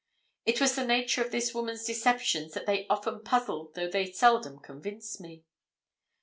[0.47, 4.57] It was the nature of this woman's deceptions that they often puzzled though they seldom
[4.57, 5.43] convinced me.